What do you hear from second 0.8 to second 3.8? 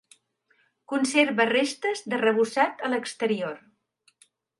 Conserva restes d'arrebossat a l'exterior.